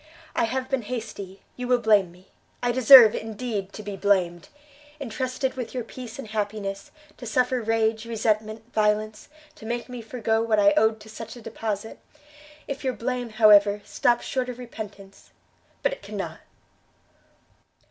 [0.35, 2.29] I have been hasty, you will blame me;
[2.63, 4.49] I deserve, indeed, to be blamed!
[4.99, 10.41] entrusted with your peace and happiness, to suffer rage, resentment, violence, to make me forego
[10.41, 11.99] what I owed to such a deposite!
[12.67, 15.29] If your blame, however, stops short of repentance
[15.83, 16.39] but it cannot!"